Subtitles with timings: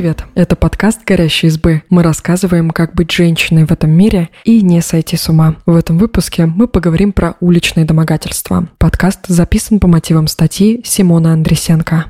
[0.00, 0.24] Привет!
[0.34, 1.82] Это подкаст «Горящие избы».
[1.90, 5.56] Мы рассказываем, как быть женщиной в этом мире и не сойти с ума.
[5.66, 8.66] В этом выпуске мы поговорим про уличные домогательства.
[8.78, 12.06] Подкаст записан по мотивам статьи Симона Андресенко.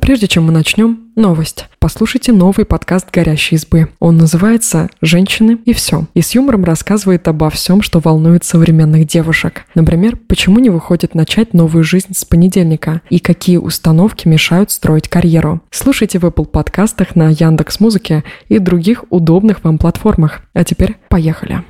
[0.00, 1.66] Прежде чем мы начнем, новость.
[1.78, 3.88] Послушайте новый подкаст «Горящие избы».
[3.98, 6.06] Он называется «Женщины и все».
[6.14, 9.64] И с юмором рассказывает обо всем, что волнует современных девушек.
[9.74, 15.60] Например, почему не выходит начать новую жизнь с понедельника и какие установки мешают строить карьеру.
[15.70, 20.42] Слушайте в Apple подкастах на Яндекс Музыке и других удобных вам платформах.
[20.54, 21.62] А теперь поехали.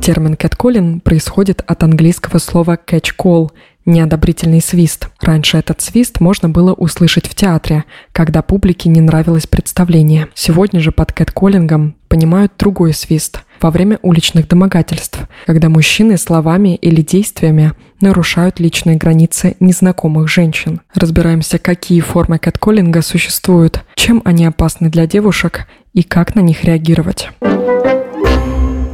[0.00, 3.50] Термин «catcalling» происходит от английского слова «catch call»,
[3.86, 5.08] неодобрительный свист.
[5.20, 10.28] Раньше этот свист можно было услышать в театре, когда публике не нравилось представление.
[10.34, 17.02] Сегодня же под кэтколлингом понимают другой свист во время уличных домогательств, когда мужчины словами или
[17.02, 20.80] действиями нарушают личные границы незнакомых женщин.
[20.94, 27.28] Разбираемся, какие формы кэтколлинга существуют, чем они опасны для девушек и как на них реагировать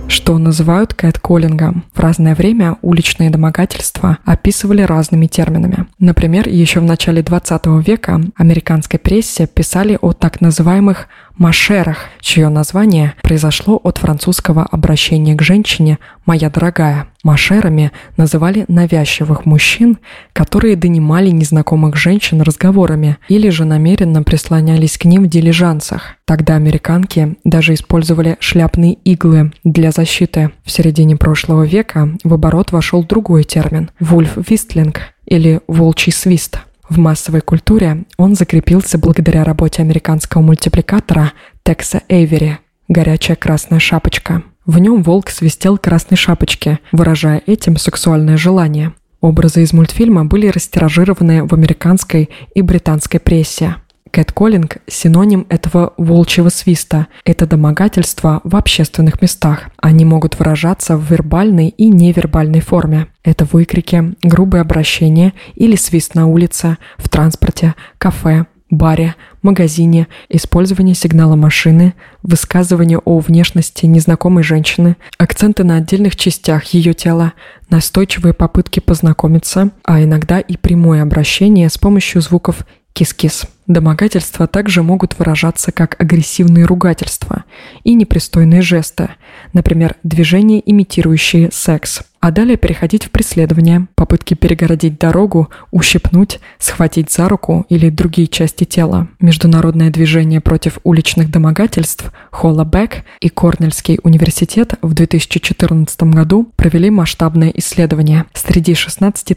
[0.08, 1.84] что называют кэтколлингом.
[1.94, 5.86] В разное время уличные домогательства описывали разными терминами.
[5.98, 13.14] Например, еще в начале 20 века американской прессе писали о так называемых машерах, чье название
[13.22, 17.08] произошло от французского обращения к женщине «моя дорогая».
[17.26, 19.98] Машерами называли навязчивых мужчин,
[20.32, 26.14] которые донимали незнакомых женщин разговорами или же намеренно прислонялись к ним в дилижансах.
[26.24, 30.52] Тогда американки даже использовали шляпные иглы для защиты.
[30.64, 37.40] В середине прошлого века в оборот вошел другой термин– вульф-вистлинг или волчий свист– в массовой
[37.40, 41.32] культуре он закрепился благодаря работе американского мультипликатора
[41.64, 44.44] Текса Эйвери «Горячая красная шапочка».
[44.66, 48.92] В нем волк свистел красной шапочке, выражая этим сексуальное желание.
[49.20, 53.76] Образы из мультфильма были растиражированы в американской и британской прессе.
[54.10, 57.06] Кэтколлинг– синоним этого волчьего свиста.
[57.24, 59.68] Это домогательство в общественных местах.
[59.76, 63.06] Они могут выражаться в вербальной и невербальной форме.
[63.22, 69.14] Это выкрики, грубые обращения или свист на улице, в транспорте, кафе, баре,
[69.46, 77.32] магазине, использование сигнала машины, высказывание о внешности незнакомой женщины, акценты на отдельных частях ее тела,
[77.70, 83.46] настойчивые попытки познакомиться, а иногда и прямое обращение с помощью звуков Кис-кис.
[83.66, 87.44] Домогательства также могут выражаться как агрессивные ругательства
[87.84, 89.10] и непристойные жесты,
[89.52, 97.28] например, движения, имитирующие секс– а далее переходить в преследование, попытки перегородить дорогу, ущипнуть, схватить за
[97.28, 99.06] руку или другие части тела.
[99.20, 107.50] Международное движение против уличных домогательств Холла Бек и Корнельский университет в 2014 году провели масштабное
[107.50, 108.24] исследование.
[108.34, 109.36] Среди 16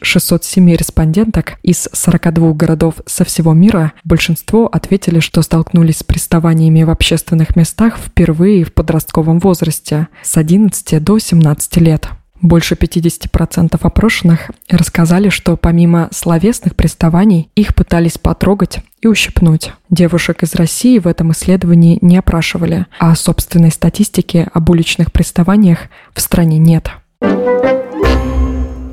[0.00, 6.90] 607 респонденток из 42 городов со всего мира большинство ответили, что столкнулись с приставаниями в
[6.90, 12.08] общественных местах впервые в подростковом возрасте с 11 до 17 лет.
[12.42, 19.72] Больше 50% опрошенных рассказали, что помимо словесных приставаний их пытались потрогать и ущипнуть.
[19.90, 26.20] Девушек из России в этом исследовании не опрашивали, а собственной статистики об уличных приставаниях в
[26.20, 26.90] стране нет.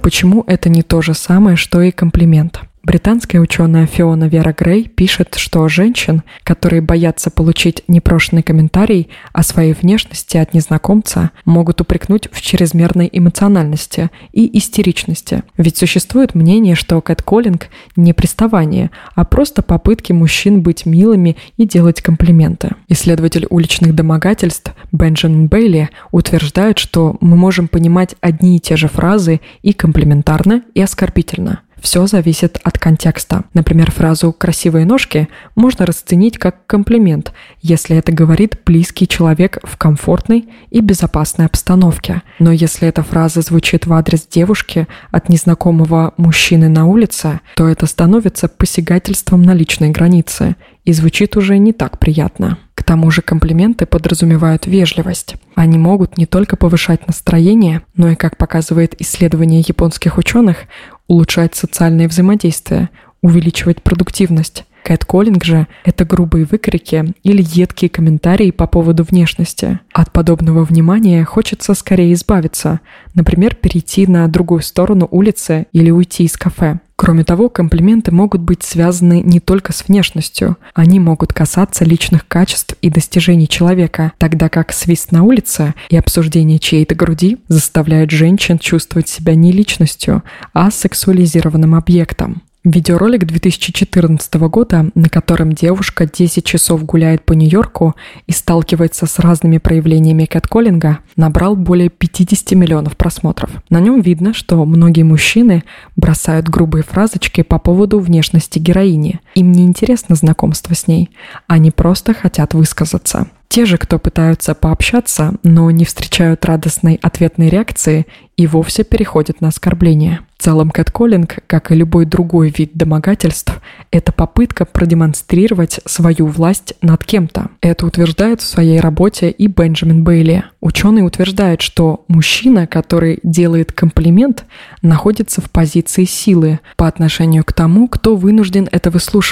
[0.01, 2.61] Почему это не то же самое, что и комплимент?
[2.87, 9.73] Британская ученая Фиона Вера Грей пишет, что женщин, которые боятся получить непрошенный комментарий о своей
[9.73, 15.43] внешности от незнакомца, могут упрекнуть в чрезмерной эмоциональности и истеричности.
[15.57, 17.67] Ведь существует мнение, что кэтколлинг
[17.97, 22.69] не приставание, а просто попытки мужчин быть милыми и делать комплименты.
[22.87, 29.41] Исследователь уличных домогательств Бенджамин Бейли утверждает, что мы можем понимать одни и те же фразы
[29.61, 31.63] и комплиментарно, и оскорбительно.
[31.81, 33.43] Все зависит от контекста.
[33.53, 40.49] Например, фразу «красивые ножки» можно расценить как комплимент, если это говорит близкий человек в комфортной
[40.69, 42.23] и безопасной обстановке.
[42.39, 47.85] Но если эта фраза звучит в адрес девушки от незнакомого мужчины на улице, то это
[47.85, 52.57] становится посягательством на личные границы и звучит уже не так приятно.
[52.73, 55.35] К тому же комплименты подразумевают вежливость.
[55.55, 60.59] Они могут не только повышать настроение, но и, как показывает исследование японских ученых,
[61.07, 62.89] улучшать социальное взаимодействие,
[63.21, 64.65] увеличивать продуктивность.
[64.83, 69.81] Кэтколлинг же— это грубые выкрики или едкие комментарии по поводу внешности.
[69.91, 72.79] От подобного внимания хочется скорее избавиться,
[73.13, 76.79] например, перейти на другую сторону улицы или уйти из кафе.
[76.97, 82.75] Кроме того, комплименты могут быть связаны не только с внешностью, они могут касаться личных качеств
[82.81, 89.07] и достижений человека, тогда как свист на улице и обсуждение чьей-то груди заставляют женщин чувствовать
[89.07, 90.23] себя не личностью,
[90.53, 92.41] а сексуализированным объектом.
[92.69, 99.57] Видеоролик 2014 года, на котором девушка 10 часов гуляет по Нью-Йорку и сталкивается с разными
[99.57, 103.51] проявлениями кэтколлинга, набрал более 50 миллионов просмотров.
[103.69, 105.63] На нем видно, что многие мужчины
[105.95, 109.21] бросают грубые фразочки по поводу внешности героини.
[109.37, 111.11] Им не интересно знакомство с ней,
[111.45, 113.27] они просто хотят высказаться.
[113.49, 119.47] Те же, кто пытаются пообщаться, но не встречают радостной ответной реакции, и вовсе переходят на
[119.47, 120.19] оскорбление.
[120.37, 127.03] В целом кэтколлинг, как и любой другой вид домогательств, это попытка продемонстрировать свою власть над
[127.03, 127.49] кем-то.
[127.61, 130.43] Это утверждает в своей работе и Бенджамин Бейли.
[130.61, 134.45] Ученый утверждает, что мужчина, который делает комплимент,
[134.83, 139.26] находится в позиции силы по отношению к тому, кто вынужден это выслушивать.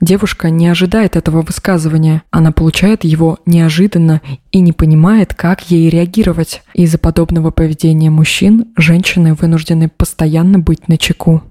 [0.00, 6.62] Девушка не ожидает этого высказывания, она получает его неожиданно и не понимает, как ей реагировать.
[6.72, 11.42] Из-за подобного поведения мужчин женщины вынуждены постоянно быть на чеку.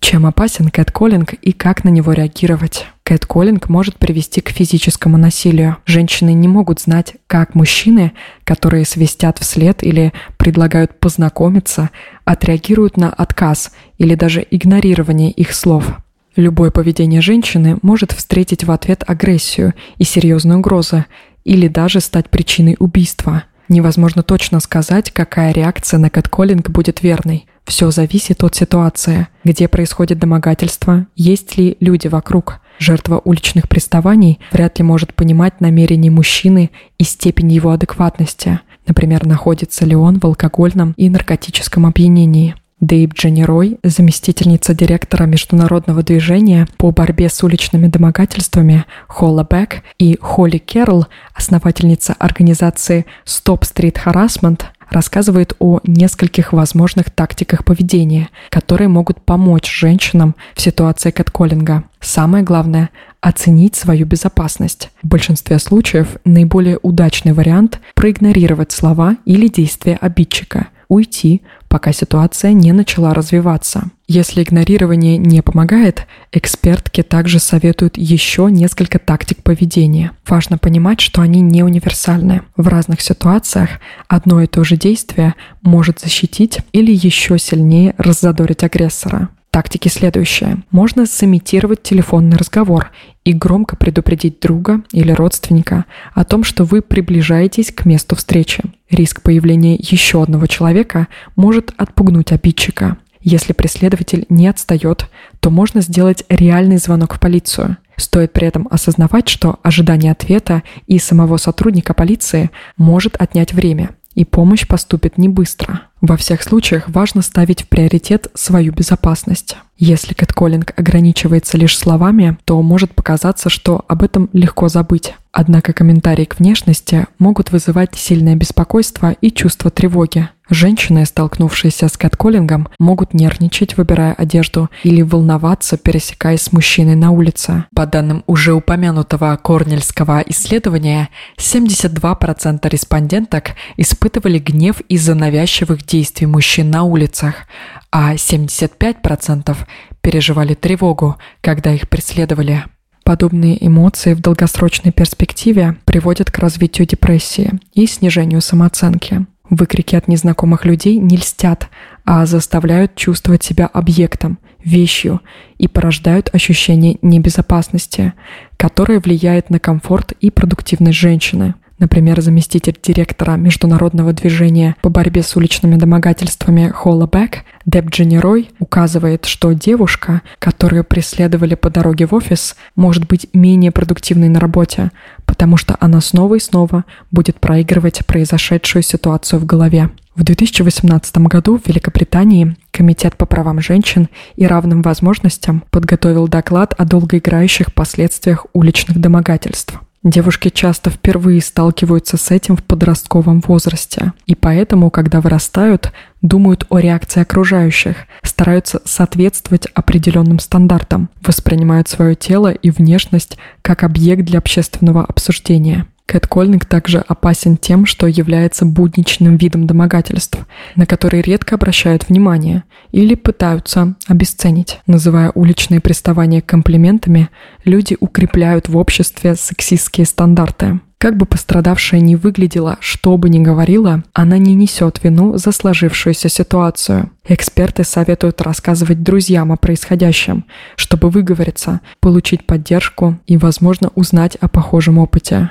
[0.00, 2.86] Чем опасен кэтколлинг и как на него реагировать?
[3.10, 5.78] Кэтколлинг может привести к физическому насилию.
[5.84, 8.12] Женщины не могут знать, как мужчины,
[8.44, 11.90] которые свистят вслед или предлагают познакомиться,
[12.24, 15.92] отреагируют на отказ или даже игнорирование их слов.
[16.36, 21.04] Любое поведение женщины может встретить в ответ агрессию и серьезную угрозу,
[21.44, 23.42] или даже стать причиной убийства.
[23.68, 27.48] Невозможно точно сказать, какая реакция на кэтколлинг будет верной.
[27.64, 32.60] Все зависит от ситуации, где происходит домогательство, есть ли люди вокруг.
[32.78, 38.60] Жертва уличных приставаний вряд ли может понимать намерения мужчины и степень его адекватности.
[38.86, 42.54] Например, находится ли он в алкогольном и наркотическом опьянении.
[42.80, 50.56] Дейб Дженерой, заместительница директора международного движения по борьбе с уличными домогательствами Холла Бек и Холли
[50.56, 59.70] Керрол, основательница организации Stop Street Harassment, рассказывает о нескольких возможных тактиках поведения, которые могут помочь
[59.70, 61.84] женщинам в ситуации кэтколлинга.
[62.00, 62.90] Самое главное–
[63.20, 64.90] оценить свою безопасность.
[65.02, 72.72] В большинстве случаев наиболее удачный вариант– проигнорировать слова или действия обидчика– уйти, пока ситуация не
[72.72, 73.84] начала развиваться.
[74.08, 80.10] Если игнорирование не помогает, экспертки также советуют еще несколько тактик поведения.
[80.26, 82.42] Важно понимать, что они не универсальны.
[82.56, 83.70] В разных ситуациях
[84.08, 89.28] одно и то же действие может защитить или еще сильнее раззадорить агрессора.
[89.50, 90.58] Тактики следующие.
[90.70, 92.92] Можно сымитировать телефонный разговор
[93.24, 98.62] и громко предупредить друга или родственника о том, что вы приближаетесь к месту встречи.
[98.90, 102.96] Риск появления еще одного человека может отпугнуть обидчика.
[103.22, 105.06] Если преследователь не отстает,
[105.40, 107.76] то можно сделать реальный звонок в полицию.
[107.96, 114.24] Стоит при этом осознавать, что ожидание ответа и самого сотрудника полиции может отнять время, и
[114.24, 115.82] помощь поступит не быстро.
[116.00, 119.56] Во всех случаях важно ставить в приоритет свою безопасность.
[119.78, 125.14] Если кэтколлинг ограничивается лишь словами, то может показаться, что об этом легко забыть.
[125.32, 130.28] Однако комментарии к внешности могут вызывать сильное беспокойство и чувство тревоги.
[130.48, 137.66] Женщины, столкнувшиеся с кэтколлингом, могут нервничать, выбирая одежду, или волноваться, пересекаясь с мужчиной на улице.
[137.72, 146.82] По данным уже упомянутого корнельского исследования, 72% респонденток испытывали гнев из-за навязчивых действий мужчин на
[146.82, 147.46] улицах,
[147.92, 149.56] а 75%
[150.00, 152.64] переживали тревогу, когда их преследовали.
[153.04, 159.26] Подобные эмоции в долгосрочной перспективе приводят к развитию депрессии и снижению самооценки.
[159.48, 161.68] Выкрики от незнакомых людей не льстят,
[162.04, 165.20] а заставляют чувствовать себя объектом, вещью
[165.58, 168.12] и порождают ощущение небезопасности,
[168.56, 171.54] которое влияет на комфорт и продуктивность женщины.
[171.80, 179.24] Например, заместитель директора международного движения по борьбе с уличными домогательствами Холла Бек Деб Дженерой указывает,
[179.24, 184.90] что девушка, которую преследовали по дороге в офис, может быть менее продуктивной на работе,
[185.24, 189.88] потому что она снова и снова будет проигрывать произошедшую ситуацию в голове.
[190.14, 196.84] В 2018 году в Великобритании Комитет по правам женщин и равным возможностям подготовил доклад о
[196.84, 199.80] долгоиграющих последствиях уличных домогательств.
[200.02, 205.92] Девушки часто впервые сталкиваются с этим в подростковом возрасте, и поэтому, когда вырастают,
[206.22, 214.24] думают о реакции окружающих, стараются соответствовать определенным стандартам, воспринимают свое тело и внешность как объект
[214.24, 215.86] для общественного обсуждения.
[216.10, 220.40] Кэтколлинг также опасен тем, что является будничным видом домогательств,
[220.74, 224.80] на которые редко обращают внимание или пытаются обесценить.
[224.88, 227.28] Называя уличные приставания комплиментами,
[227.64, 230.80] люди укрепляют в обществе сексистские стандарты.
[231.00, 236.28] Как бы пострадавшая ни выглядела, что бы ни говорила, она не несет вину за сложившуюся
[236.28, 237.10] ситуацию.
[237.26, 240.44] Эксперты советуют рассказывать друзьям о происходящем,
[240.76, 245.48] чтобы выговориться, получить поддержку и, возможно, узнать о похожем опыте.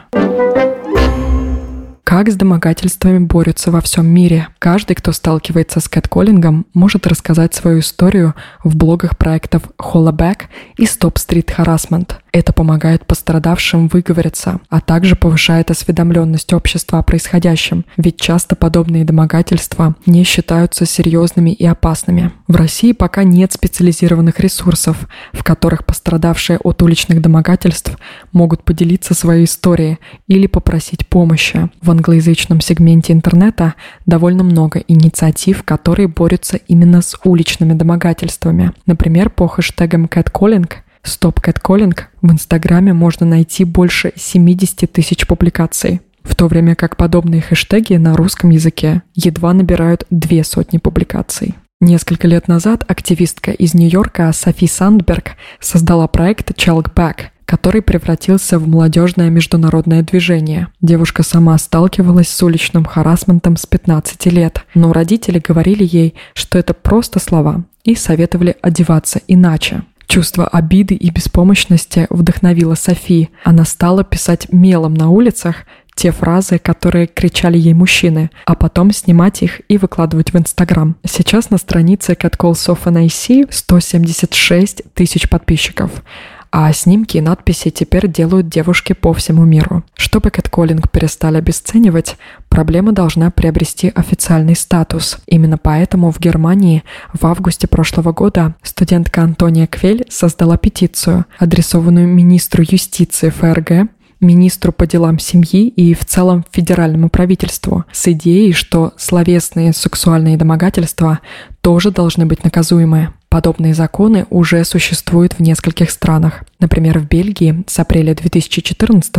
[2.04, 4.48] Как с домогательствами борются во всем мире?
[4.58, 10.44] Каждый, кто сталкивается с кэтколлингом, может рассказать свою историю в блогах проектов Hollaback
[10.78, 12.14] и Stop Street Harassment.
[12.32, 19.96] Это помогает пострадавшим выговориться, а также повышает осведомленность общества о происходящем, ведь часто подобные домогательства
[20.06, 22.32] не считаются серьезными и опасными.
[22.48, 27.98] В России пока нет специализированных ресурсов, в которых пострадавшие от уличных домогательств
[28.32, 31.70] могут поделиться своей историей или попросить помощи.
[31.82, 38.72] В англоязычном сегменте интернета довольно много инициатив, которые борются именно с уличными домогательствами.
[38.86, 40.70] Например, по хэштегам catcalling
[41.04, 47.42] Stop Catcalling в Инстаграме можно найти больше 70 тысяч публикаций, в то время как подобные
[47.42, 51.56] хэштеги на русском языке едва набирают две сотни публикаций.
[51.82, 55.32] Несколько лет назад активистка из Нью-Йорка Софи Сандберг
[55.62, 60.68] создала проект Chalk Back, который превратился в молодежное международное движение.
[60.82, 66.76] Девушка сама сталкивалась с уличным харасментом с 15 лет, но родители говорили ей, что это
[66.76, 69.82] просто слова, и советовали одеваться иначе.
[70.06, 73.30] Чувство обиды и беспомощности вдохновило Софи.
[73.44, 75.66] Она стала писать мелом на улицах
[75.96, 80.96] те фразы, которые кричали ей мужчины, а потом снимать их и выкладывать в Инстаграм.
[81.04, 86.04] Сейчас на странице Catcall Soften IC 176 тысяч подписчиков
[86.52, 89.84] а снимки и надписи теперь делают девушки по всему миру.
[89.96, 92.18] Чтобы кэтколлинг перестали обесценивать,
[92.50, 95.18] проблема должна приобрести официальный статус.
[95.28, 102.64] Именно поэтому в Германии в августе прошлого года студентка Антония Квель создала петицию, адресованную министру
[102.68, 103.90] юстиции ФРГ
[104.20, 111.20] министру по делам семьи и в целом федеральному правительству с идеей, что словесные сексуальные домогательства
[111.62, 113.14] тоже должны быть наказуемы.
[113.30, 116.46] Подобные законы уже существуют в нескольких странах.
[116.60, 119.14] Например, в Бельгии с апреля 2014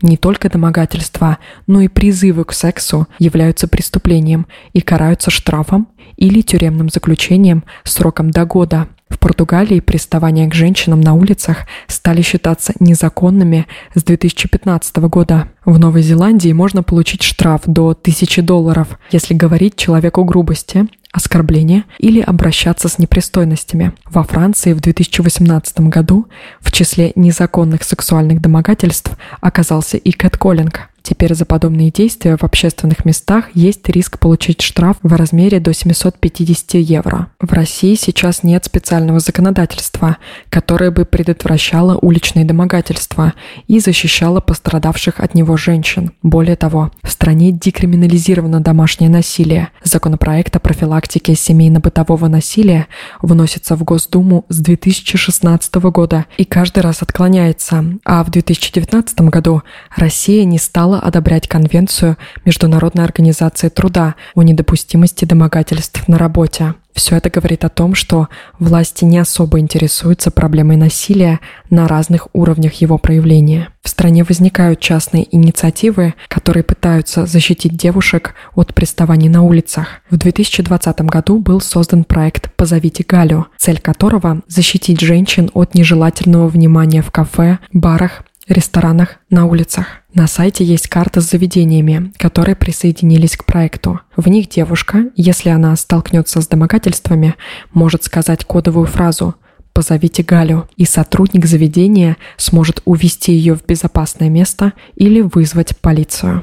[0.00, 6.88] не только домогательства, но и призывы к сексу являются преступлением и караются штрафом или тюремным
[6.88, 8.86] заключением сроком до года.
[9.08, 15.48] В Португалии приставания к женщинам на улицах стали считаться незаконными с 2015 года.
[15.68, 22.22] В Новой Зеландии можно получить штраф до 1000 долларов, если говорить человеку грубости, оскорбления или
[22.22, 23.92] обращаться с непристойностями.
[24.06, 26.26] Во Франции в 2018 году
[26.60, 29.10] в числе незаконных сексуальных домогательств
[29.42, 30.88] оказался и кэтколлинг.
[31.08, 36.74] Теперь за подобные действия в общественных местах есть риск получить штраф в размере до 750
[36.74, 37.28] евро.
[37.40, 40.18] В России сейчас нет специального законодательства,
[40.50, 43.32] которое бы предотвращало уличные домогательства
[43.68, 46.12] и защищало пострадавших от него женщин.
[46.22, 49.68] Более того, в стране декриминализировано домашнее насилие.
[49.82, 52.86] Законопроект о профилактике семейно-бытового насилия
[53.20, 59.62] вносится в Госдуму с 2016 года и каждый раз отклоняется, а в 2019 году
[59.96, 66.74] Россия не стала одобрять Конвенцию Международной организации труда о недопустимости домогательств на работе.
[66.98, 68.26] Все это говорит о том, что
[68.58, 71.38] власти не особо интересуются проблемой насилия
[71.70, 73.68] на разных уровнях его проявления.
[73.84, 80.00] В стране возникают частные инициативы, которые пытаются защитить девушек от приставаний на улицах.
[80.10, 87.00] В 2020 году был создан проект «Позовите Галю», цель которого– защитить женщин от нежелательного внимания
[87.00, 89.86] в кафе, барах ресторанах, на улицах.
[90.18, 94.00] На сайте есть карта с заведениями, которые присоединились к проекту.
[94.16, 97.36] В них девушка, если она столкнется с домогательствами,
[97.72, 99.36] может сказать кодовую фразу
[99.72, 106.42] «позовите Галю», и сотрудник заведения сможет увести ее в безопасное место или вызвать полицию.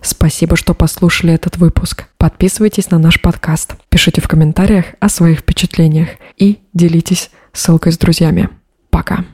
[0.00, 2.06] Спасибо, что послушали этот выпуск.
[2.16, 8.48] Подписывайтесь на наш подкаст, пишите в комментариях о своих впечатлениях и делитесь ссылкой с друзьями.
[8.88, 9.26] Пока.